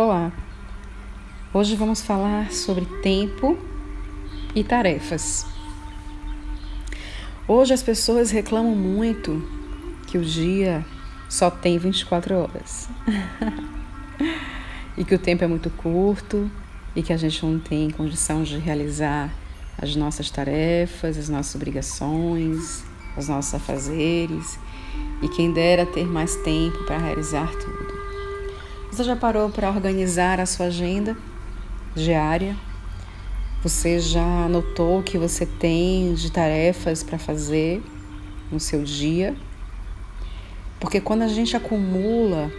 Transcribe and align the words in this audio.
Olá! 0.00 0.30
Hoje 1.52 1.74
vamos 1.74 2.02
falar 2.02 2.52
sobre 2.52 2.84
tempo 3.02 3.58
e 4.54 4.62
tarefas. 4.62 5.44
Hoje 7.48 7.74
as 7.74 7.82
pessoas 7.82 8.30
reclamam 8.30 8.76
muito 8.76 9.42
que 10.06 10.16
o 10.16 10.24
dia 10.24 10.86
só 11.28 11.50
tem 11.50 11.78
24 11.78 12.32
horas 12.36 12.88
e 14.96 15.04
que 15.04 15.16
o 15.16 15.18
tempo 15.18 15.42
é 15.42 15.48
muito 15.48 15.68
curto 15.68 16.48
e 16.94 17.02
que 17.02 17.12
a 17.12 17.16
gente 17.16 17.44
não 17.44 17.58
tem 17.58 17.90
condição 17.90 18.44
de 18.44 18.56
realizar 18.56 19.34
as 19.82 19.96
nossas 19.96 20.30
tarefas, 20.30 21.18
as 21.18 21.28
nossas 21.28 21.56
obrigações, 21.56 22.84
os 23.16 23.26
nossos 23.26 23.52
afazeres 23.52 24.60
e 25.20 25.28
quem 25.28 25.52
dera 25.52 25.84
ter 25.84 26.06
mais 26.06 26.36
tempo 26.36 26.84
para 26.84 26.98
realizar 26.98 27.50
tudo. 27.56 27.87
Você 28.98 29.04
já 29.04 29.14
parou 29.14 29.48
para 29.48 29.70
organizar 29.70 30.40
a 30.40 30.44
sua 30.44 30.66
agenda 30.66 31.16
diária? 31.94 32.56
Você 33.62 34.00
já 34.00 34.48
notou 34.48 34.98
o 34.98 35.02
que 35.04 35.16
você 35.16 35.46
tem 35.46 36.14
de 36.14 36.32
tarefas 36.32 37.04
para 37.04 37.16
fazer 37.16 37.80
no 38.50 38.58
seu 38.58 38.82
dia? 38.82 39.36
Porque 40.80 41.00
quando 41.00 41.22
a 41.22 41.28
gente 41.28 41.56
acumula 41.56 42.50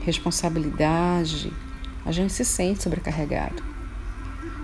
responsabilidade, 0.00 1.52
a 2.04 2.10
gente 2.10 2.32
se 2.32 2.44
sente 2.44 2.82
sobrecarregado. 2.82 3.62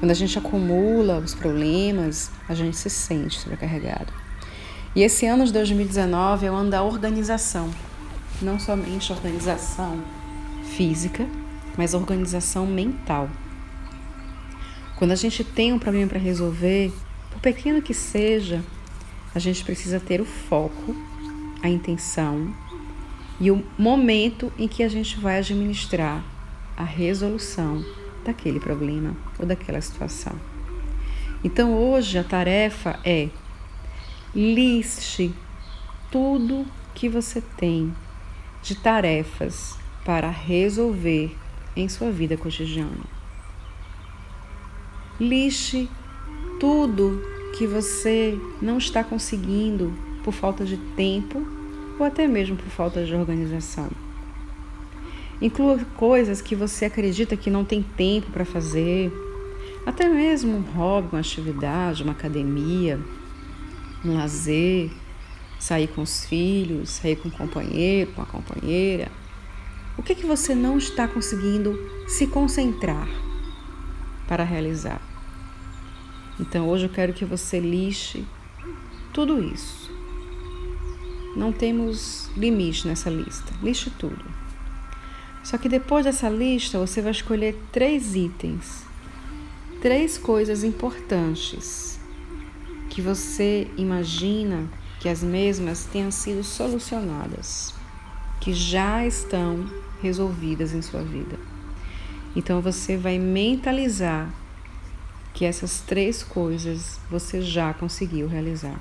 Quando 0.00 0.10
a 0.10 0.14
gente 0.14 0.36
acumula 0.36 1.20
os 1.20 1.36
problemas, 1.36 2.32
a 2.48 2.54
gente 2.54 2.76
se 2.76 2.90
sente 2.90 3.38
sobrecarregado. 3.38 4.12
E 4.92 5.04
esse 5.04 5.24
ano 5.24 5.44
de 5.44 5.52
2019 5.52 6.46
é 6.46 6.50
o 6.50 6.54
ano 6.56 6.70
da 6.70 6.82
organização, 6.82 7.70
não 8.42 8.58
somente 8.58 9.12
organização 9.12 10.02
física, 10.76 11.26
mas 11.76 11.94
organização 11.94 12.66
mental. 12.66 13.28
Quando 14.96 15.12
a 15.12 15.16
gente 15.16 15.42
tem 15.42 15.72
um 15.72 15.78
problema 15.78 16.08
para 16.08 16.18
resolver, 16.18 16.92
por 17.30 17.40
pequeno 17.40 17.82
que 17.82 17.94
seja, 17.94 18.62
a 19.34 19.38
gente 19.38 19.64
precisa 19.64 19.98
ter 19.98 20.20
o 20.20 20.24
foco, 20.24 20.94
a 21.62 21.68
intenção 21.68 22.54
e 23.40 23.50
o 23.50 23.64
momento 23.78 24.52
em 24.58 24.68
que 24.68 24.82
a 24.82 24.88
gente 24.88 25.18
vai 25.18 25.38
administrar 25.38 26.22
a 26.76 26.84
resolução 26.84 27.84
daquele 28.24 28.60
problema 28.60 29.16
ou 29.38 29.46
daquela 29.46 29.80
situação. 29.80 30.34
Então 31.42 31.76
hoje 31.76 32.18
a 32.18 32.24
tarefa 32.24 33.00
é 33.04 33.28
liste 34.34 35.34
tudo 36.10 36.64
que 36.94 37.08
você 37.08 37.40
tem 37.40 37.92
de 38.62 38.76
tarefas 38.76 39.81
para 40.04 40.28
resolver 40.28 41.36
em 41.76 41.88
sua 41.88 42.10
vida 42.10 42.36
cotidiana. 42.36 43.04
Liste 45.20 45.88
tudo 46.58 47.22
que 47.56 47.66
você 47.66 48.38
não 48.60 48.78
está 48.78 49.04
conseguindo 49.04 49.92
por 50.24 50.32
falta 50.32 50.64
de 50.64 50.76
tempo 50.76 51.46
ou 51.98 52.06
até 52.06 52.26
mesmo 52.26 52.56
por 52.56 52.68
falta 52.68 53.04
de 53.04 53.14
organização. 53.14 53.90
Inclua 55.40 55.78
coisas 55.96 56.40
que 56.40 56.54
você 56.54 56.84
acredita 56.84 57.36
que 57.36 57.50
não 57.50 57.64
tem 57.64 57.82
tempo 57.82 58.30
para 58.30 58.44
fazer, 58.44 59.12
até 59.84 60.08
mesmo 60.08 60.56
um 60.56 60.60
hobby, 60.60 61.08
uma 61.12 61.20
atividade, 61.20 62.02
uma 62.02 62.12
academia, 62.12 62.98
um 64.04 64.14
lazer, 64.14 64.90
sair 65.58 65.88
com 65.88 66.02
os 66.02 66.24
filhos, 66.24 66.90
sair 66.90 67.16
com 67.16 67.28
um 67.28 67.32
companheiro, 67.32 68.12
com 68.12 68.22
a 68.22 68.26
companheira, 68.26 69.10
o 69.96 70.02
que, 70.02 70.14
que 70.14 70.26
você 70.26 70.54
não 70.54 70.78
está 70.78 71.06
conseguindo 71.06 71.78
se 72.08 72.26
concentrar 72.26 73.08
para 74.26 74.44
realizar? 74.44 75.00
Então 76.40 76.68
hoje 76.68 76.86
eu 76.86 76.90
quero 76.90 77.12
que 77.12 77.24
você 77.24 77.60
lixe 77.60 78.24
tudo 79.12 79.42
isso. 79.42 79.90
Não 81.36 81.52
temos 81.52 82.30
limite 82.36 82.86
nessa 82.86 83.10
lista. 83.10 83.52
Lixe 83.62 83.90
tudo. 83.90 84.24
Só 85.42 85.58
que 85.58 85.68
depois 85.68 86.04
dessa 86.04 86.28
lista 86.28 86.78
você 86.78 87.02
vai 87.02 87.12
escolher 87.12 87.60
três 87.72 88.14
itens, 88.14 88.84
três 89.80 90.16
coisas 90.16 90.62
importantes 90.62 91.98
que 92.88 93.02
você 93.02 93.68
imagina 93.76 94.68
que 95.00 95.08
as 95.08 95.22
mesmas 95.22 95.84
tenham 95.86 96.10
sido 96.10 96.44
solucionadas 96.44 97.74
que 98.42 98.52
já 98.52 99.06
estão 99.06 99.70
resolvidas 100.02 100.74
em 100.74 100.82
sua 100.82 101.02
vida. 101.02 101.38
Então 102.34 102.60
você 102.60 102.96
vai 102.96 103.18
mentalizar 103.18 104.28
que 105.32 105.44
essas 105.44 105.80
três 105.80 106.22
coisas 106.22 107.00
você 107.08 107.40
já 107.40 107.72
conseguiu 107.72 108.26
realizar. 108.26 108.78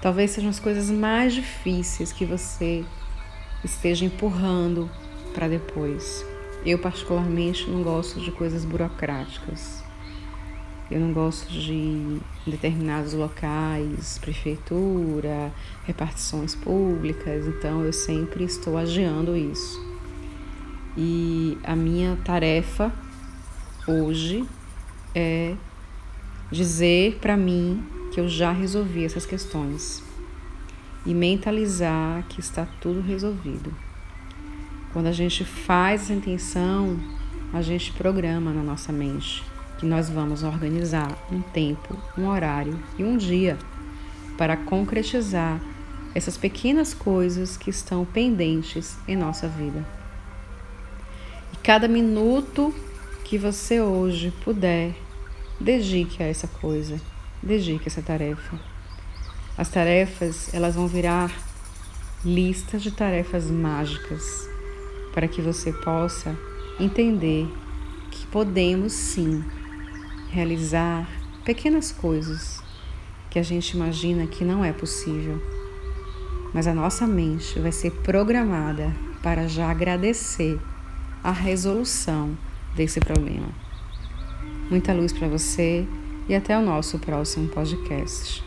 Talvez 0.00 0.32
sejam 0.32 0.50
as 0.50 0.58
coisas 0.58 0.90
mais 0.90 1.34
difíceis 1.34 2.12
que 2.12 2.24
você 2.24 2.84
esteja 3.62 4.04
empurrando 4.04 4.90
para 5.32 5.48
depois. 5.48 6.24
Eu, 6.64 6.78
particularmente, 6.78 7.68
não 7.68 7.82
gosto 7.82 8.20
de 8.20 8.30
coisas 8.30 8.64
burocráticas. 8.64 9.83
Eu 10.90 11.00
não 11.00 11.14
gosto 11.14 11.50
de 11.50 12.18
determinados 12.46 13.14
locais, 13.14 14.18
prefeitura, 14.18 15.50
repartições 15.86 16.54
públicas, 16.54 17.46
então 17.46 17.82
eu 17.82 17.92
sempre 17.92 18.44
estou 18.44 18.76
agiando 18.76 19.34
isso. 19.34 19.82
E 20.96 21.56
a 21.64 21.74
minha 21.74 22.16
tarefa 22.22 22.92
hoje 23.88 24.44
é 25.14 25.54
dizer 26.50 27.18
para 27.18 27.36
mim 27.36 27.82
que 28.12 28.20
eu 28.20 28.28
já 28.28 28.52
resolvi 28.52 29.04
essas 29.04 29.24
questões 29.24 30.02
e 31.06 31.14
mentalizar 31.14 32.24
que 32.28 32.40
está 32.40 32.66
tudo 32.80 33.00
resolvido. 33.00 33.74
Quando 34.92 35.06
a 35.06 35.12
gente 35.12 35.44
faz 35.44 36.02
essa 36.02 36.12
intenção, 36.12 36.98
a 37.54 37.62
gente 37.62 37.90
programa 37.92 38.52
na 38.52 38.62
nossa 38.62 38.92
mente 38.92 39.42
nós 39.84 40.08
vamos 40.08 40.42
organizar 40.42 41.16
um 41.30 41.40
tempo, 41.40 41.96
um 42.16 42.26
horário 42.26 42.78
e 42.98 43.04
um 43.04 43.16
dia 43.16 43.58
para 44.36 44.56
concretizar 44.56 45.60
essas 46.14 46.36
pequenas 46.36 46.94
coisas 46.94 47.56
que 47.56 47.70
estão 47.70 48.04
pendentes 48.04 48.96
em 49.06 49.16
nossa 49.16 49.48
vida. 49.48 49.84
E 51.52 51.56
cada 51.58 51.88
minuto 51.88 52.74
que 53.24 53.36
você 53.36 53.80
hoje 53.80 54.32
puder, 54.44 54.94
dedique 55.60 56.22
a 56.22 56.26
essa 56.26 56.46
coisa, 56.46 57.00
dedique 57.42 57.84
a 57.84 57.88
essa 57.88 58.02
tarefa. 58.02 58.58
As 59.56 59.68
tarefas, 59.68 60.52
elas 60.52 60.74
vão 60.74 60.86
virar 60.86 61.32
listas 62.24 62.82
de 62.82 62.90
tarefas 62.90 63.50
mágicas 63.50 64.48
para 65.12 65.28
que 65.28 65.42
você 65.42 65.72
possa 65.72 66.36
entender 66.80 67.46
que 68.10 68.26
podemos 68.26 68.92
sim 68.92 69.44
realizar 70.34 71.08
pequenas 71.44 71.92
coisas 71.92 72.60
que 73.30 73.38
a 73.38 73.42
gente 73.42 73.70
imagina 73.70 74.26
que 74.26 74.44
não 74.44 74.64
é 74.64 74.72
possível. 74.72 75.40
Mas 76.52 76.66
a 76.66 76.74
nossa 76.74 77.06
mente 77.06 77.60
vai 77.60 77.70
ser 77.70 77.92
programada 78.02 78.92
para 79.22 79.46
já 79.46 79.70
agradecer 79.70 80.60
a 81.22 81.30
resolução 81.30 82.36
desse 82.74 82.98
problema. 82.98 83.48
Muita 84.68 84.92
luz 84.92 85.12
para 85.12 85.28
você 85.28 85.86
e 86.28 86.34
até 86.34 86.58
o 86.58 86.62
nosso 86.62 86.98
próximo 86.98 87.48
podcast. 87.48 88.42